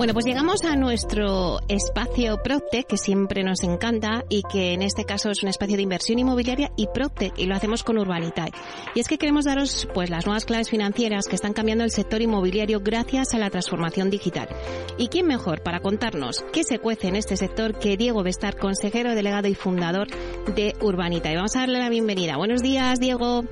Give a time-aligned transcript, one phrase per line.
[0.00, 5.04] Bueno, pues llegamos a nuestro espacio Proctec, que siempre nos encanta y que en este
[5.04, 8.50] caso es un espacio de inversión inmobiliaria y Proctec, y lo hacemos con Urbanitae.
[8.94, 12.22] Y es que queremos daros pues las nuevas claves financieras que están cambiando el sector
[12.22, 14.48] inmobiliario gracias a la transformación digital.
[14.96, 19.14] ¿Y quién mejor para contarnos qué se cuece en este sector que Diego Bestar, consejero
[19.14, 20.06] delegado y fundador
[20.54, 21.36] de Urbanitae?
[21.36, 22.38] Vamos a darle la bienvenida.
[22.38, 23.42] Buenos días, Diego.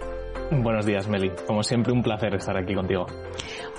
[0.50, 1.30] Buenos días, Meli.
[1.46, 3.04] Como siempre, un placer estar aquí contigo.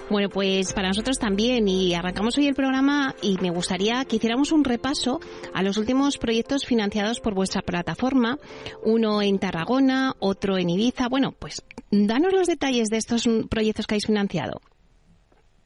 [0.10, 4.52] Bueno, pues para nosotros también y arrancamos hoy el programa y me gustaría que hiciéramos
[4.52, 5.20] un repaso
[5.54, 8.40] a los últimos proyectos financiados por vuestra plataforma,
[8.84, 11.10] uno en Tarragona, otro en Ibiza.
[11.10, 14.62] Bueno, pues danos los detalles de estos proyectos que habéis financiado.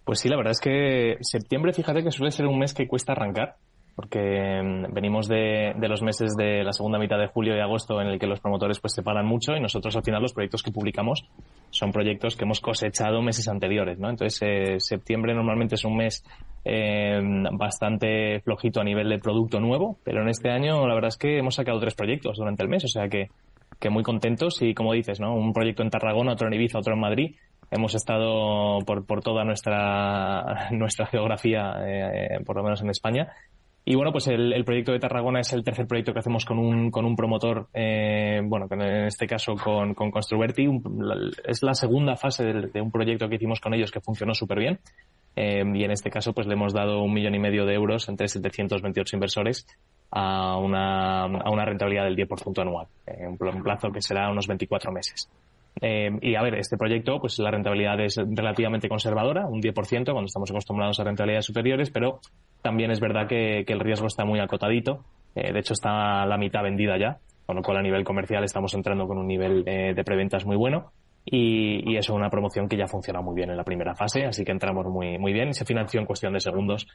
[0.04, 3.14] Pues sí, la verdad es que septiembre, fíjate que suele ser un mes que cuesta
[3.14, 3.56] arrancar
[3.96, 8.08] porque mm, venimos de, los meses de la segunda mitad de julio y agosto en
[8.08, 10.72] el que los promotores pues se paran mucho y nosotros al final los proyectos que
[10.72, 11.28] publicamos
[11.70, 14.10] son proyectos que hemos cosechado meses anteriores, ¿no?
[14.10, 16.24] Entonces eh, septiembre normalmente es un mes
[16.66, 17.20] eh,
[17.52, 21.38] bastante flojito a nivel de producto nuevo, pero en este año la verdad es que
[21.38, 23.30] hemos sacado tres proyectos durante el mes, o sea que,
[23.80, 25.36] que muy contentos y como dices, ¿no?
[25.36, 27.36] Un proyecto en Tarragona, otro en Ibiza, otro en Madrid
[27.74, 33.34] hemos estado por, por toda nuestra, nuestra geografía, eh, por lo menos en España,
[33.86, 36.90] y bueno, pues el, proyecto de Tarragona es el tercer proyecto que hacemos con un,
[36.90, 40.70] con un promotor, eh, bueno, en este caso con, con Construverti.
[41.46, 44.80] es la segunda fase de, un proyecto que hicimos con ellos que funcionó súper bien.
[45.36, 48.08] Eh, y en este caso, pues le hemos dado un millón y medio de euros
[48.08, 49.68] entre 728 inversores
[50.12, 54.48] a una, a una rentabilidad del 10% anual, en eh, un plazo que será unos
[54.48, 55.30] 24 meses.
[55.82, 59.74] Eh, y a ver, este proyecto, pues la rentabilidad es relativamente conservadora, un 10%,
[60.12, 62.20] cuando estamos acostumbrados a rentabilidades superiores, pero
[62.62, 65.04] también es verdad que, el riesgo está muy acotadito.
[65.36, 68.74] Eh, de hecho, está la mitad vendida ya, con lo cual a nivel comercial estamos
[68.74, 70.92] entrando con un nivel eh, de preventas muy bueno.
[71.26, 74.44] Y, y, es una promoción que ya funciona muy bien en la primera fase, así
[74.44, 76.86] que entramos muy, muy bien y se financió en cuestión de segundos.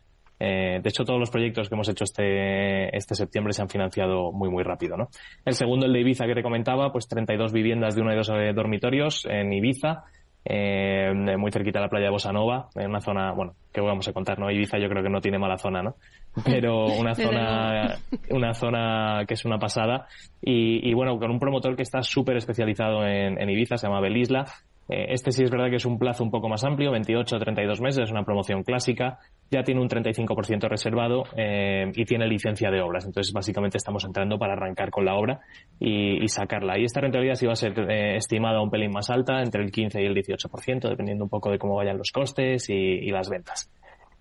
[0.41, 4.32] Eh, de hecho, todos los proyectos que hemos hecho este, este septiembre se han financiado
[4.32, 4.97] muy, muy rápido.
[4.97, 5.09] ¿no?
[5.44, 8.31] El segundo, el de Ibiza que te comentaba, pues 32 viviendas de uno y dos
[8.54, 10.04] dormitorios en Ibiza
[10.50, 14.12] eh, muy cerquita de la playa de Bosanova, en una zona, bueno, que vamos a
[14.15, 14.50] contar, ¿no?
[14.50, 15.97] Ibiza yo creo que no tiene mala zona, ¿no?
[16.44, 17.98] Pero una zona,
[18.31, 20.06] una zona que es una pasada
[20.41, 24.47] y, bueno, con un promotor que está súper especializado en, en Ibiza, se llama Belisla,
[24.47, 27.38] eh, este sí es verdad que es un plazo un poco más amplio, 28 o
[27.38, 29.19] 32 meses, es una promoción clásica,
[29.50, 33.04] ya tiene un 35% reservado eh, y tiene licencia de obras.
[33.04, 35.41] Entonces, básicamente estamos entrando para arrancar con la obra
[35.78, 36.78] y, sacarla.
[36.78, 39.71] Y esta rentabilidad sí va a ser eh, estimada un pelín más alta, entre el
[39.71, 43.71] 15 y el 18%, dependiendo un poco de cómo vayan los costes y, las ventas.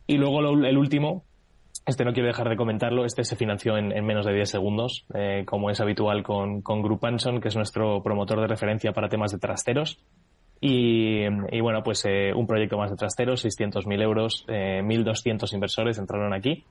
[0.06, 1.24] Y luego el último,
[1.86, 5.06] este no quiero dejar de comentarlo, este se financió en, menos de 10 segundos,
[5.46, 9.34] como es habitual con, con Group Anson, que es nuestro promotor de referencia para temas
[9.34, 10.00] de trasteros.
[10.60, 11.28] Y,
[11.62, 16.64] bueno, pues eh, un proyecto más de trasteros, 600.000 euros, eh, 1.200 inversores entraron aquí.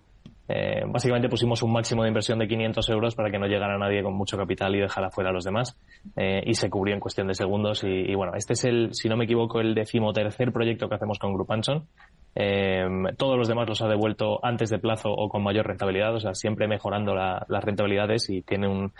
[0.48, 4.02] Eh, básicamente pusimos un máximo de inversión de 500 euros para que no llegara nadie
[4.02, 5.78] con mucho capital y dejara fuera a los demás.
[6.16, 7.84] Eh, y se cubrió en cuestión de segundos.
[7.84, 11.18] Y, y, bueno, este es el, si no me equivoco, el decimotercer proyecto que hacemos
[11.18, 11.86] con Group Anson.
[12.38, 12.86] Eh,
[13.16, 16.34] todos los demás los ha devuelto antes de plazo o con mayor rentabilidad, o sea,
[16.34, 18.92] siempre mejorando la, las rentabilidades y tiene un,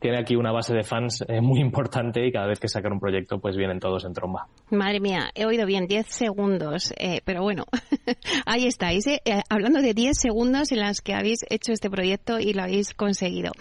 [0.00, 3.00] tiene aquí una base de fans eh, muy importante y cada vez que sacan un
[3.00, 4.48] proyecto pues vienen todos en tromba.
[4.70, 7.64] Madre mía, he oído bien, 10 segundos, eh, pero bueno,
[8.46, 12.54] ahí estáis, eh, hablando de 10 segundos en las que habéis hecho este proyecto y
[12.54, 13.52] lo habéis conseguido.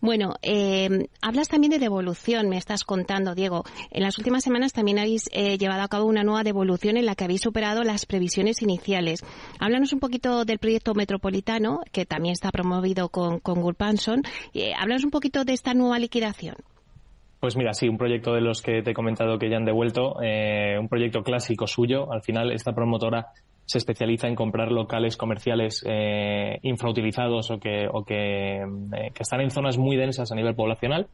[0.00, 0.34] Bueno,
[1.22, 3.64] hablas también de devolución, me estás contando, Diego.
[3.90, 5.24] En las últimas semanas también habéis
[5.58, 9.20] llevado a cabo una nueva devolución en la que habéis superado las previsiones iniciales.
[9.60, 14.22] Háblanos un poquito del proyecto metropolitano, que también está promovido con, con Gulpanson.
[14.76, 16.56] háblanos un poquito de esta nueva liquidación?
[17.40, 20.16] Pues mira, sí, un proyecto de los que te he comentado que ya han devuelto,
[20.22, 22.10] eh, un proyecto clásico suyo.
[22.12, 23.26] Al final, esta promotora
[23.66, 29.96] se especializa en comprar locales comerciales eh, infrautilizados o eh, que, están en zonas muy
[29.96, 31.08] densas a nivel poblacional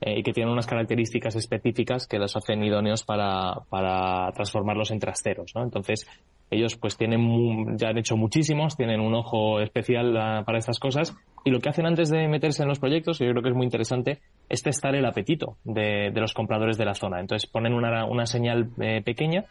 [0.00, 5.52] y que tienen unas características específicas que los hacen idóneos para, para transformarlos en trasteros.
[5.54, 5.62] ¿no?
[5.64, 6.06] Entonces,
[6.50, 11.14] ellos pues tienen, ya han hecho muchísimos, tienen un ojo especial ah, para estas cosas
[11.44, 13.54] y lo que hacen antes de meterse en los proyectos, y yo creo que es
[13.54, 17.20] muy interesante, es testar el apetito de, los compradores de la zona.
[17.20, 19.44] Entonces ponen una, una señal eh, pequeña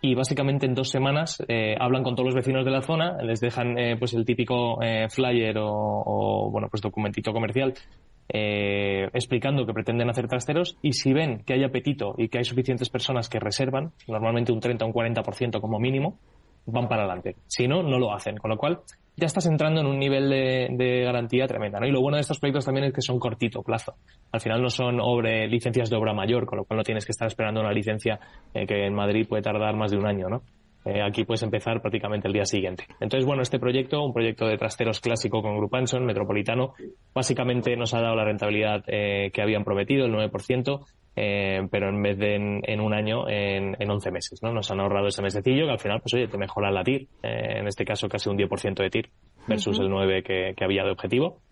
[0.00, 3.40] y básicamente en dos semanas eh, hablan con todos los vecinos de la zona, les
[3.40, 4.78] dejan eh, pues el típico
[5.10, 7.74] flyer o, o, bueno pues documentito comercial
[8.28, 12.44] eh, explicando que pretenden hacer trasteros y si ven que hay apetito y que hay
[12.44, 16.18] suficientes personas que reservan, normalmente un 30 o un 40% como mínimo,
[16.66, 17.36] van para adelante.
[17.46, 18.36] Si no, no lo hacen.
[18.36, 18.80] Con lo cual,
[19.16, 21.80] ya estás entrando en un nivel de, garantía tremenda.
[21.80, 21.86] ¿no?
[21.86, 23.94] Y lo bueno de estos proyectos también es que son cortito plazo.
[24.30, 24.98] Al final no son
[25.50, 28.20] licencias de obra mayor, con lo cual no tienes que estar esperando una licencia
[28.54, 30.28] eh, que en Madrid puede tardar más de un año.
[30.28, 30.42] ¿no?
[30.84, 32.86] Eh, aquí puedes empezar prácticamente el día siguiente.
[33.00, 36.74] Entonces, bueno, este proyecto, un proyecto de trasteros clásico con Group Anson, metropolitano,
[37.14, 40.84] básicamente nos ha dado la rentabilidad eh, que habían prometido, el 9%,
[41.14, 44.52] eh, pero en vez de en, un año, en, en, 11 meses, ¿no?
[44.52, 47.66] Nos han ahorrado ese mesecillo que al final, pues oye, te mejora la TIR, en
[47.66, 49.10] este caso casi un 10% de TIR
[49.46, 51.42] versus el 9 que, que había de objetivo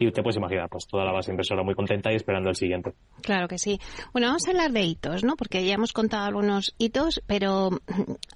[0.00, 2.94] y te puedes imaginar, pues toda la base inversora muy contenta y esperando el siguiente.
[3.20, 3.78] Claro que sí.
[4.12, 5.36] Bueno, vamos a hablar de hitos, ¿no?
[5.36, 7.68] Porque ya hemos contado algunos hitos, pero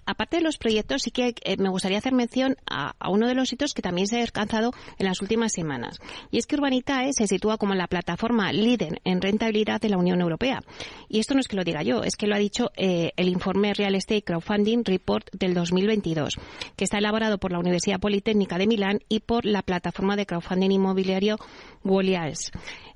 [0.05, 3.51] aparte de los proyectos, sí que eh, me gustaría hacer mención a, uno de los
[3.51, 6.01] hitos que también se ha alcanzado en las últimas semanas.
[6.31, 10.21] Y es que Urbanitae se sitúa como la plataforma líder en rentabilidad de la Unión
[10.21, 10.61] Europea.
[11.09, 13.29] Y esto no es que lo diga yo, es que lo ha dicho eh, el
[13.29, 16.37] informe Real Estate Crowdfunding Report del 2022,
[16.77, 20.73] que está elaborado por la Universidad Politécnica de Milán y por la plataforma de crowdfunding
[20.73, 21.39] inmobiliario
[21.83, 22.51] Wolials.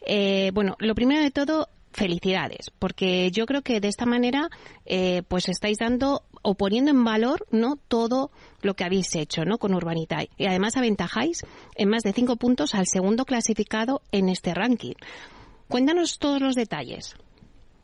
[0.06, 4.48] Eh, bueno, lo primero de todo, felicidades, porque yo creo que de esta manera
[4.86, 8.30] eh, pues estáis dando o poniendo en valor no todo
[8.62, 11.44] lo que habéis hecho no con Urbanitae y además aventajáis
[11.74, 14.94] en más de cinco puntos al segundo clasificado en este ranking.
[15.68, 17.16] Cuéntanos todos los detalles.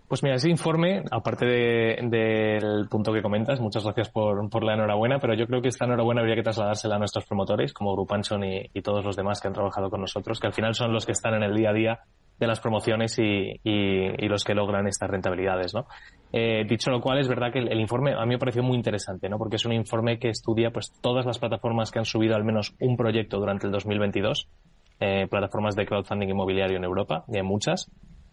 [0.09, 5.35] Pues mira, ese informe, aparte del punto que comentas, muchas gracias por, la enhorabuena, pero
[5.35, 8.83] yo creo que esta enhorabuena habría que trasladársela a nuestros promotores, como Grupanson y, y
[8.83, 11.35] todos los demás que han trabajado con nosotros, que al final son los que están
[11.35, 12.01] en el día a día
[12.39, 15.87] de las promociones y, los que logran estas rentabilidades, ¿no?
[16.33, 19.29] Eh, dicho lo cual, es verdad que el, informe a mí me pareció muy interesante,
[19.29, 19.39] ¿no?
[19.39, 22.75] Porque es un informe que estudia pues todas las plataformas que han subido al menos
[22.81, 24.49] un proyecto durante el 2022,
[25.01, 27.91] eh, plataformas de crowdfunding inmobiliario en Europa, y hay muchas,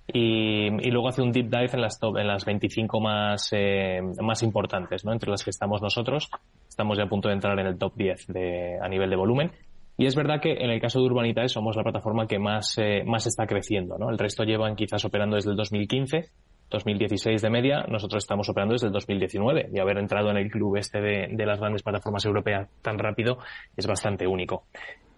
[0.07, 4.43] y, luego hace un deep dive en las top, en las 25 más, eh, más
[4.43, 5.13] importantes, ¿no?
[5.13, 6.29] Entre las que estamos nosotros.
[6.67, 9.51] Estamos ya a punto de entrar en el top 10 de, a nivel de volumen.
[9.97, 13.03] Y es verdad que en el caso de Urbanitae somos la plataforma que más, eh,
[13.05, 14.09] más está creciendo, ¿no?
[14.09, 16.29] El resto llevan quizás operando desde el 2015,
[16.69, 20.77] 2016 de media, nosotros estamos operando desde el 2019 y haber entrado en el club
[20.77, 23.37] este de, de las grandes plataformas europeas tan rápido
[23.75, 24.63] es bastante único.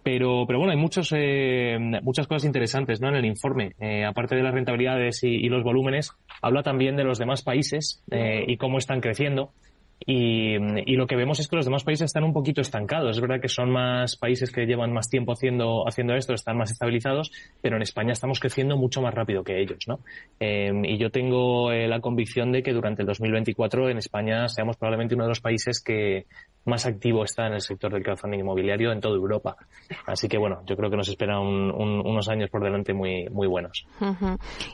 [0.04, 3.08] Pero, pero bueno, hay muchos, eh, muchas cosas interesantes ¿no?
[3.08, 3.72] en el informe.
[3.80, 6.12] Eh, aparte de las rentabilidades y, los volúmenes,
[6.42, 9.52] habla también de los demás países eh, y cómo están creciendo.
[10.06, 13.16] Y, y, lo que vemos es que los demás países están un poquito estancados.
[13.16, 16.70] Es verdad que son más países que llevan más tiempo haciendo, haciendo esto, están más
[16.70, 19.86] estabilizados, pero en España estamos creciendo mucho más rápido que ellos.
[19.88, 20.00] ¿no?
[20.40, 25.24] y yo tengo la convicción de que durante el 2024 en España seamos probablemente uno
[25.24, 26.26] de los países que,
[26.64, 29.56] más activo está en el sector del crowdfunding inmobiliario en toda Europa.
[30.06, 33.86] Así que bueno, yo creo que nos esperan unos años por delante muy, muy buenos.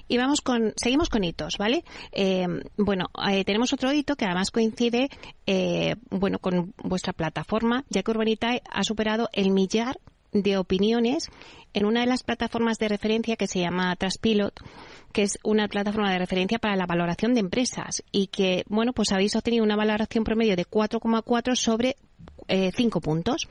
[0.08, 1.84] Y vamos con, seguimos con hitos, ¿vale?
[2.12, 2.46] Eh,
[2.76, 5.08] bueno, eh, tenemos otro hito que además coincide,
[5.46, 9.98] eh, bueno, con vuestra plataforma, ya que Urbanitae ha superado el millar
[10.32, 11.28] de opiniones
[11.72, 14.60] en una de las plataformas de referencia que se llama Traspilot
[15.12, 19.12] que es una plataforma de referencia para la valoración de empresas y que, bueno, pues
[19.12, 21.96] habéis obtenido una valoración promedio de 4,4 sobre
[22.48, 23.48] 5 eh, puntos.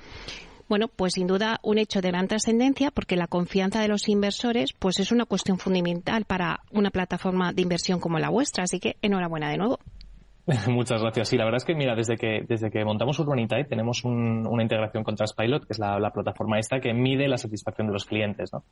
[0.68, 4.74] Bueno, pues sin duda un hecho de gran trascendencia porque la confianza de los inversores
[4.78, 8.96] pues es una cuestión fundamental para una plataforma de inversión como la vuestra, así que
[9.02, 9.80] enhorabuena de nuevo.
[10.68, 11.30] Muchas gracias.
[11.30, 15.04] Sí, la verdad es que, mira, desde que, desde que montamos Urbanitae tenemos una integración
[15.04, 18.52] con Traspilot, que es la, la, plataforma esta que mide la satisfacción de los clientes,
[18.52, 18.64] ¿no?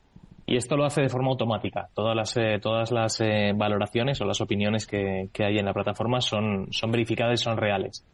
[0.46, 1.88] Y esto lo hace de forma automática.
[1.94, 5.74] Todas las, eh, todas las eh, valoraciones o las opiniones que, que, hay en la
[5.74, 8.04] plataforma son, son verificadas y son reales.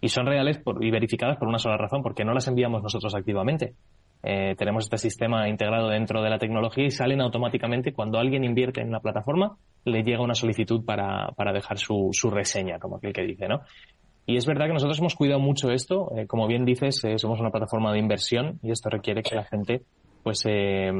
[0.00, 3.14] Y son reales por, y verificadas por una sola razón, porque no las enviamos nosotros
[3.14, 3.74] activamente.
[4.22, 8.80] Eh, tenemos este sistema integrado dentro de la tecnología y salen automáticamente cuando alguien invierte
[8.80, 13.12] en la plataforma, le llega una solicitud para, para dejar su, su reseña, como aquel
[13.12, 13.62] que dice, ¿no?
[14.24, 16.12] Y es verdad que nosotros hemos cuidado mucho esto.
[16.28, 19.82] como bien dices, somos una plataforma de inversión y esto requiere que la gente
[20.22, 20.92] pues eh,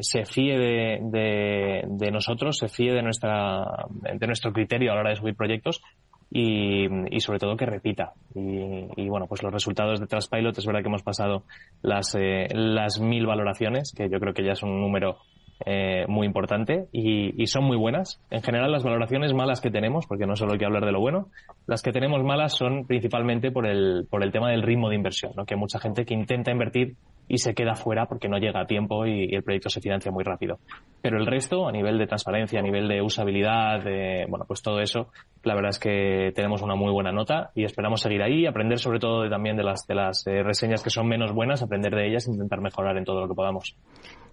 [0.00, 5.10] se fíe de, de, nosotros, se fíe de nuestra de nuestro criterio a la hora
[5.10, 5.80] de subir proyectos
[6.30, 8.12] y, y sobre todo que repita.
[8.34, 11.44] Y, bueno, pues los resultados de Traspilot es verdad que hemos pasado
[11.82, 15.18] las, eh, las mil valoraciones, que yo creo que ya es un número
[15.66, 18.20] eh, muy importante y, y, son muy buenas.
[18.30, 21.00] En general, las valoraciones malas que tenemos, porque no solo hay que hablar de lo
[21.00, 21.28] bueno,
[21.66, 25.32] las que tenemos malas son principalmente por el, por el tema del ritmo de inversión,
[25.34, 25.46] ¿no?
[25.46, 26.94] que mucha gente que intenta invertir
[27.28, 30.24] y se queda fuera porque no llega a tiempo y, el proyecto se financia muy
[30.24, 30.58] rápido.
[31.02, 34.80] Pero el resto, a nivel de transparencia, a nivel de usabilidad, de, bueno, pues todo
[34.80, 35.08] eso,
[35.44, 38.98] la verdad es que tenemos una muy buena nota y esperamos seguir ahí, aprender sobre
[38.98, 42.26] todo también de las, de las eh, reseñas que son menos buenas, aprender de ellas
[42.26, 43.76] e intentar mejorar en todo lo que podamos.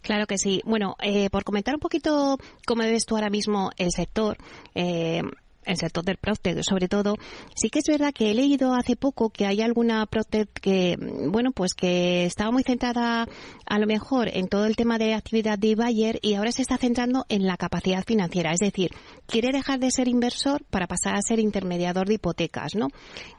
[0.02, 0.62] Claro que sí.
[0.66, 4.38] Bueno, eh, por comentar un poquito cómo ves tú ahora mismo el sector,
[4.76, 5.22] eh,
[5.66, 7.16] el sector del Procter, sobre todo,
[7.56, 10.98] sí que es verdad que he leído hace poco que hay alguna Procter que,
[11.30, 13.28] bueno, pues que estaba muy centrada
[13.66, 16.78] a lo mejor en todo el tema de actividad de Bayer y ahora se está
[16.78, 18.92] centrando en la capacidad financiera, es decir,
[19.28, 22.90] quiere dejar de ser inversor para pasar a ser intermediador de hipotecas, ¿no?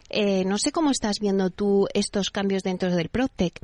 [0.09, 3.61] Eh, no sé cómo estás viendo tú estos cambios dentro del Proctec.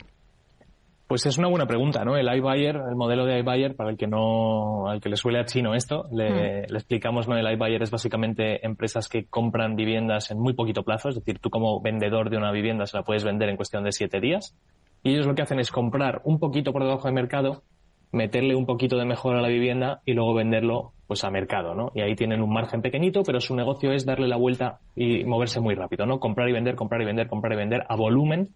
[1.13, 2.17] Pues es una buena pregunta, ¿no?
[2.17, 5.45] El iBuyer, el modelo de iBuyer, para el que no, al que le suele a
[5.45, 7.37] chino esto, le, le, explicamos, ¿no?
[7.37, 11.51] El iBuyer es básicamente empresas que compran viviendas en muy poquito plazo, es decir, tú
[11.51, 14.57] como vendedor de una vivienda se la puedes vender en cuestión de siete días.
[15.03, 17.63] Y ellos lo que hacen es comprar un poquito por debajo de mercado,
[18.11, 21.93] meterle un poquito de mejora a la vivienda y luego venderlo pues a mercado, ¿no?
[21.95, 25.61] Y ahí tienen un margen pequeñito, pero su negocio es darle la vuelta y moverse
[25.61, 26.21] muy rápido, ¿no?
[26.21, 28.55] Comprar y vender, comprar y vender, comprar y vender a volumen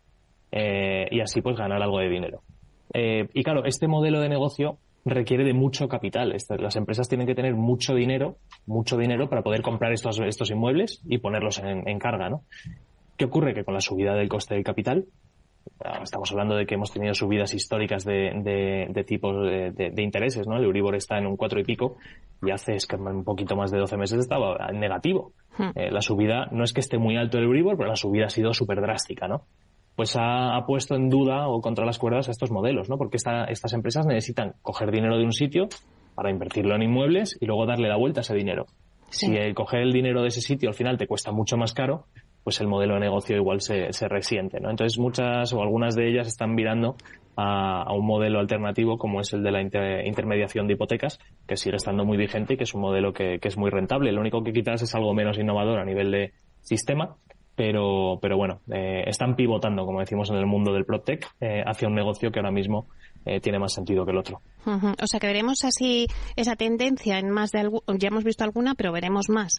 [0.52, 2.42] eh, y así pues ganar algo de dinero.
[2.94, 6.34] Eh, y claro, este modelo de negocio requiere de mucho capital.
[6.58, 8.36] las empresas tienen que tener mucho dinero,
[8.66, 12.42] mucho dinero para poder comprar estos, estos inmuebles y ponerlos en, carga, ¿no?
[13.16, 13.54] ¿Qué ocurre?
[13.54, 15.06] Que con la subida del coste del capital,
[15.84, 20.56] ah, estamos hablando de que hemos tenido subidas históricas de, de, tipos de, intereses, ¿no?
[20.56, 21.96] El Euribor está en un cuatro y pico
[22.42, 25.32] y hace es que un poquito más de 12 meses estaba en negativo.
[25.56, 25.70] Hmm.
[25.76, 28.30] Eh, la subida, no es que esté muy alto el Euribor, pero la subida ha
[28.30, 29.44] sido súper drástica, ¿no?
[29.96, 32.98] Pues ha, puesto en duda o contra las cuerdas a estos modelos, ¿no?
[32.98, 35.68] Porque estas empresas necesitan coger dinero de un sitio
[36.14, 38.66] para invertirlo en inmuebles y luego darle la vuelta a ese dinero.
[39.08, 42.04] Si el coger el dinero de ese sitio al final te cuesta mucho más caro,
[42.44, 44.70] pues el modelo de negocio igual se, se resiente, ¿no?
[44.70, 46.96] Entonces muchas o algunas de ellas están mirando
[47.36, 52.04] a, un modelo alternativo como es el de la intermediación de hipotecas, que sigue estando
[52.04, 54.12] muy vigente y que es un modelo que, que es muy rentable.
[54.12, 57.16] Lo único que quizás es algo menos innovador a nivel de sistema,
[57.56, 61.88] pero, pero bueno, eh, están pivotando, como decimos en el mundo del PropTech, eh, hacia
[61.88, 62.86] un negocio que ahora mismo
[63.24, 64.42] eh, tiene más sentido que el otro.
[64.66, 68.74] O sea que veremos así esa tendencia en más de algo, ya hemos visto alguna,
[68.74, 69.58] pero veremos más.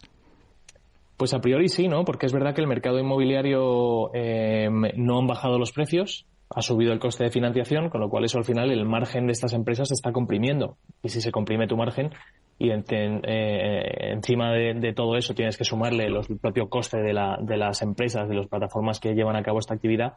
[1.16, 2.04] Pues a priori sí, ¿no?
[2.04, 7.00] Porque es verdad que el mercado inmobiliario no han bajado los precios, ha subido el
[7.00, 9.94] coste de financiación, con lo cual eso al final el margen de estas empresas se
[9.94, 10.76] está comprimiendo.
[11.02, 12.10] Y si se comprime tu margen,
[12.58, 17.38] y eh, encima de, todo eso tienes que sumarle los, el propio coste de, la,
[17.40, 20.14] de las empresas, de las plataformas que llevan a cabo esta actividad,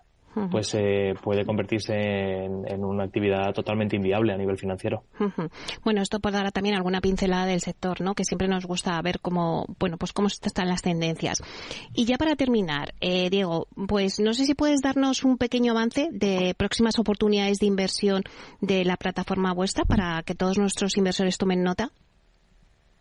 [0.49, 5.03] pues eh, puede convertirse en, una actividad totalmente inviable a nivel financiero.
[5.83, 8.15] Bueno, esto por dar también alguna pincelada del sector, ¿no?
[8.15, 11.43] Que siempre nos gusta ver cómo, bueno, pues cómo están las tendencias.
[11.93, 16.07] Y ya para terminar, eh, Diego, pues no sé si puedes darnos un pequeño avance
[16.11, 18.23] de próximas oportunidades de inversión
[18.61, 21.91] de la plataforma vuestra para que todos nuestros inversores tomen nota.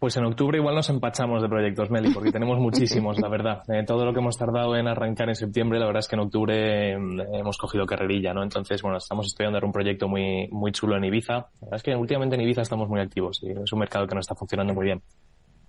[0.00, 3.62] Pues en octubre igual nos empachamos de proyectos, Meli, porque tenemos muchísimos, la verdad.
[3.68, 6.20] Eh, todo lo que hemos tardado en arrancar en septiembre, la verdad es que en
[6.20, 8.42] octubre mm, hemos cogido carrerilla, ¿no?
[8.42, 11.34] Entonces, bueno, estamos estudiando un proyecto muy, muy chulo en Ibiza.
[11.34, 14.14] La verdad es que últimamente en Ibiza estamos muy activos y es un mercado que
[14.14, 15.02] nos está funcionando muy bien.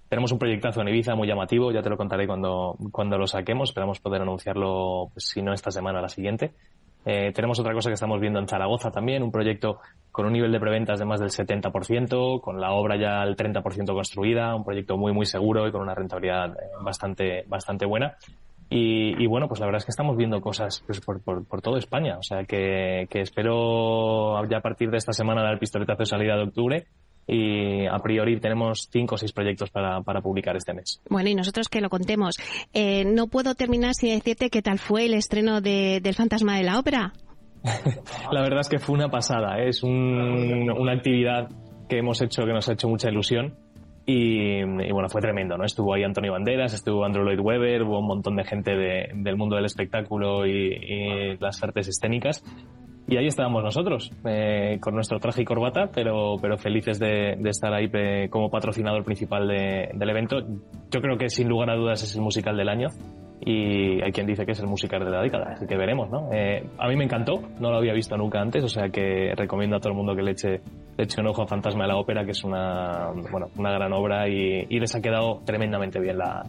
[0.08, 3.72] Tenemos un proyectazo en Ibiza muy llamativo, ya te lo contaré cuando, cuando lo saquemos.
[3.72, 6.54] Esperamos poder anunciarlo, pues, si no esta semana, la siguiente.
[7.05, 9.79] Eh, tenemos otra cosa que estamos viendo en Zaragoza también, un proyecto
[10.12, 13.93] con un nivel de preventas de más del 70%, con la obra ya al 30%
[13.93, 18.15] construida, un proyecto muy, muy seguro y con una rentabilidad eh, bastante, bastante buena.
[18.74, 21.77] Y, bueno, pues la verdad es que estamos viendo cosas pues, por, por, por toda
[21.77, 22.17] España.
[22.17, 26.05] O sea que, que espero ya a partir de esta semana dar el pistoletazo de
[26.05, 26.88] salida de octubre
[27.28, 31.01] y a priori tenemos cinco o seis proyectos para, para publicar este mes.
[31.10, 32.36] Bueno, y nosotros que lo contemos.
[32.74, 36.63] Eh, no puedo terminar sin decirte qué tal fue el estreno de, del Fantasma de
[36.63, 37.13] la Ópera.
[38.32, 39.60] la verdad es que fue una pasada.
[39.60, 39.70] ¿eh?
[39.70, 41.50] Es una actividad
[41.88, 43.56] que hemos hecho que nos ha hecho mucha ilusión.
[44.04, 45.63] Y, bueno, fue tremendo, ¿no?
[45.63, 49.56] Estuvo ahí Antonio Banderas, estuvo Andrew Lloyd Webber, hubo un montón de gente del mundo
[49.56, 52.44] del espectáculo y, y, las artes escénicas.
[53.12, 57.74] Y ahí estábamos nosotros, eh, con nuestro traje y corbata, pero, pero felices de, estar
[57.74, 57.91] ahí
[58.30, 60.38] como patrocinador principal del evento.
[60.89, 62.88] Yo creo que sin lugar a dudas es el musical del año
[63.43, 66.29] y hay quien dice que es el musical de la década, así que veremos, ¿no?
[66.31, 69.77] Eh, a mí me encantó, no lo había visto nunca antes, o sea que recomiendo
[69.77, 70.62] a todo el mundo que le eche
[70.98, 73.91] de hecho un ojo a Fantasma de la Ópera, que es una, bueno, una gran
[73.93, 76.41] obra y, les ha quedado tremendamente bien la,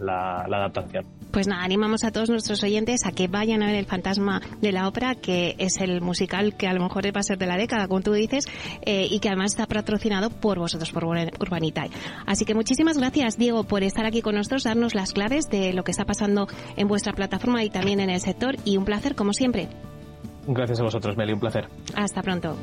[0.46, 1.04] adaptación.
[1.30, 4.72] Pues nada, animamos a todos nuestros oyentes a que vayan a ver el Fantasma de
[4.72, 7.56] la Ópera, que es el musical que a lo mejor va a ser de la
[7.56, 8.46] década, como tú dices,
[8.84, 11.90] eh, y que además está patrocinado por vosotros, por Urbanitae.
[12.26, 15.84] Así que muchísimas gracias, Diego, por estar aquí con nosotros, darnos las claves de lo
[15.84, 16.46] que está pasando
[16.82, 19.68] en vuestra plataforma y también en el sector, y un placer, como siempre.
[20.46, 21.68] Gracias a vosotros, Meli, un placer.
[21.94, 22.56] Hasta pronto.